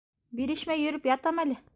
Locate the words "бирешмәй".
0.39-0.81